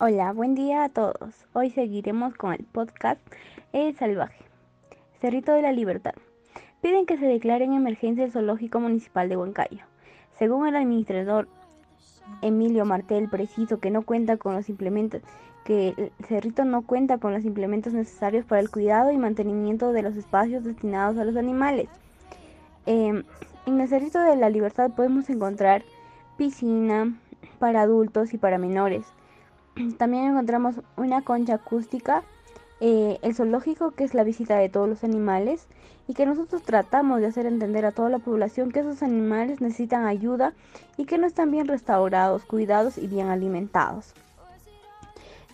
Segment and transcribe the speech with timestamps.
[0.00, 1.48] Hola, buen día a todos.
[1.54, 3.20] Hoy seguiremos con el podcast
[3.72, 4.44] El Salvaje.
[5.20, 6.12] Cerrito de la Libertad.
[6.80, 9.84] Piden que se declare en emergencia el zoológico municipal de Huancayo.
[10.38, 11.48] Según el administrador
[12.42, 15.20] Emilio Martel, preciso que no cuenta con los implementos,
[15.64, 20.02] que el Cerrito no cuenta con los implementos necesarios para el cuidado y mantenimiento de
[20.02, 21.88] los espacios destinados a los animales.
[22.86, 23.24] Em,
[23.66, 25.82] en el Cerrito de la Libertad podemos encontrar
[26.36, 27.18] piscina
[27.58, 29.04] para adultos y para menores
[29.98, 32.22] también encontramos una concha acústica,
[32.80, 35.66] eh, el zoológico, que es la visita de todos los animales,
[36.06, 40.06] y que nosotros tratamos de hacer entender a toda la población que esos animales necesitan
[40.06, 40.54] ayuda
[40.96, 44.14] y que no están bien restaurados, cuidados y bien alimentados.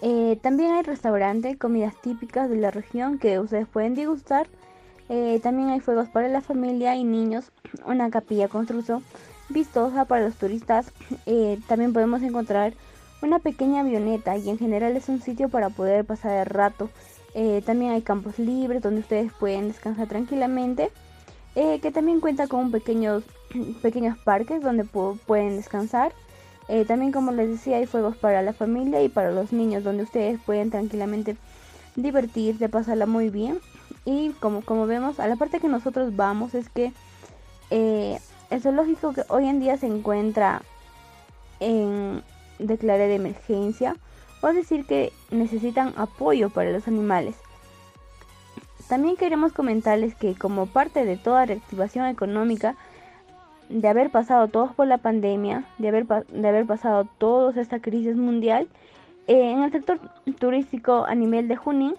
[0.01, 4.47] Eh, también hay restaurante, comidas típicas de la región que ustedes pueden degustar.
[5.09, 7.51] Eh, también hay fuegos para la familia y niños,
[7.87, 9.03] una capilla construcción
[9.49, 10.93] vistosa para los turistas.
[11.67, 12.75] también podemos encontrar
[13.25, 16.91] una pequeña avioneta y en general es un sitio para poder pasar el rato.
[17.35, 20.91] Eh, también hay campos libres donde ustedes pueden descansar tranquilamente,
[21.57, 23.25] eh, que también cuenta con pequeños,
[24.25, 26.13] parques donde pueden descansar.
[26.69, 30.05] Eh, también como les decía hay juegos para la familia y para los niños donde
[30.05, 31.37] ustedes pueden tranquilamente
[31.97, 33.59] divertirse, pasarla muy bien.
[34.05, 36.93] Y como, como vemos, a la parte que nosotros vamos es que
[37.71, 40.63] el zoológico que hoy en día se encuentra
[41.59, 42.23] en,
[42.59, 43.97] declare de emergencia
[44.43, 47.37] o decir que necesitan apoyo para los animales.
[48.89, 52.77] También queremos comentarles que como parte de toda reactivación económica,
[53.71, 58.17] de haber pasado todos por la pandemia, de haber, de haber pasado toda esta crisis
[58.17, 58.69] mundial,
[59.27, 59.99] eh, en el sector
[60.39, 61.95] turístico a nivel de Junín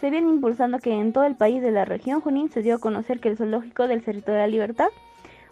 [0.00, 2.78] se viene impulsando que en todo el país de la región Junín se dio a
[2.78, 4.88] conocer que el zoológico del Cerrito de la Libertad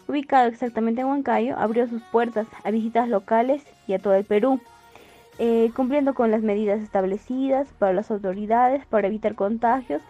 [0.09, 4.61] ubicado exactamente en Huancayo, abrió sus puertas a visitas locales y a todo el Perú,
[5.39, 10.03] eh, cumpliendo con las medidas establecidas para las autoridades para evitar contagios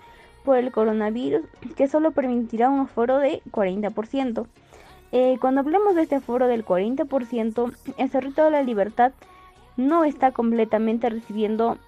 [0.44, 1.42] por el coronavirus,
[1.76, 4.46] que solo permitirá un aforo de 40%.
[5.10, 9.12] Eh, cuando hablemos de este aforo del 40%, el Cerrito de la Libertad
[9.76, 11.78] no está completamente recibiendo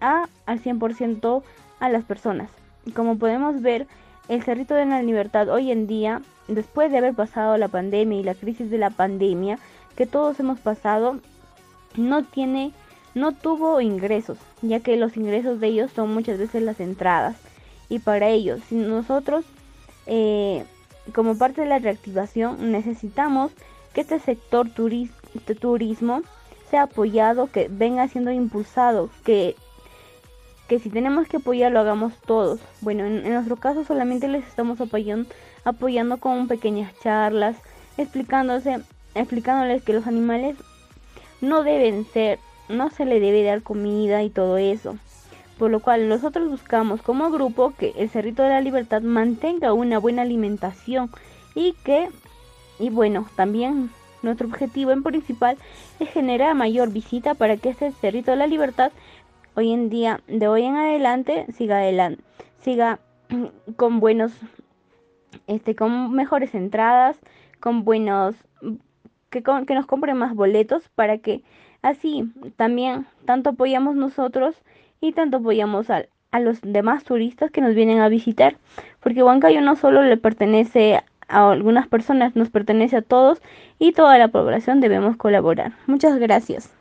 [0.00, 1.42] a, al 100%
[1.80, 2.50] a las personas.
[2.94, 3.86] Como podemos ver,
[4.28, 8.24] el Cerrito de la Libertad hoy en día, después de haber pasado la pandemia y
[8.24, 9.58] la crisis de la pandemia
[9.96, 11.20] que todos hemos pasado,
[11.96, 12.72] no tiene,
[13.14, 17.36] no tuvo ingresos, ya que los ingresos de ellos son muchas veces las entradas.
[17.88, 19.44] Y para ellos, si nosotros,
[20.06, 20.64] eh,
[21.14, 23.52] como parte de la reactivación, necesitamos
[23.94, 26.22] que este sector turismo
[26.70, 29.56] sea apoyado, que venga siendo impulsado, que
[30.68, 32.60] que si tenemos que apoyar lo hagamos todos.
[32.80, 35.28] Bueno, en, nuestro caso solamente les estamos apoyando,
[35.64, 37.56] apoyando con pequeñas charlas,
[37.96, 38.80] explicándose,
[39.14, 40.56] explicándoles que los animales
[41.40, 42.38] no deben ser,
[42.68, 44.96] no se le debe dar comida y todo eso.
[45.58, 49.98] Por lo cual nosotros buscamos como grupo que el Cerrito de la Libertad mantenga una
[49.98, 51.10] buena alimentación
[51.54, 52.10] y que,
[52.78, 53.90] y bueno, también
[54.22, 55.56] nuestro objetivo en principal
[55.98, 58.92] es generar mayor visita para que este Cerrito de la Libertad
[59.56, 62.22] hoy en día, de hoy en adelante, siga adelante,
[62.60, 63.00] siga
[63.76, 64.32] con buenos,
[65.46, 67.18] este, con mejores entradas,
[67.58, 68.36] con buenos,
[69.30, 71.42] que, que nos compren más boletos para que
[71.82, 74.54] así también tanto apoyamos nosotros
[75.00, 78.58] y tanto apoyamos a, a los demás turistas que nos vienen a visitar,
[79.00, 83.40] porque Huancayo no solo le pertenece a algunas personas, nos pertenece a todos
[83.78, 85.72] y toda la población debemos colaborar.
[85.86, 86.75] Muchas gracias.